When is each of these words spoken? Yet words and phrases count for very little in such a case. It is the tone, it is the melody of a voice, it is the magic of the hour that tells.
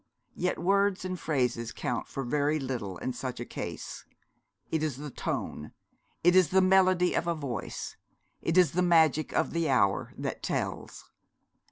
Yet 0.33 0.57
words 0.57 1.05
and 1.05 1.19
phrases 1.19 1.71
count 1.71 2.07
for 2.07 2.23
very 2.23 2.57
little 2.57 2.97
in 2.97 3.13
such 3.13 3.39
a 3.39 3.45
case. 3.45 4.03
It 4.71 4.81
is 4.81 4.97
the 4.97 5.11
tone, 5.11 5.73
it 6.23 6.35
is 6.35 6.49
the 6.49 6.59
melody 6.59 7.13
of 7.13 7.27
a 7.27 7.35
voice, 7.35 7.97
it 8.41 8.57
is 8.57 8.71
the 8.71 8.81
magic 8.81 9.31
of 9.31 9.51
the 9.53 9.69
hour 9.69 10.11
that 10.17 10.41
tells. 10.41 11.11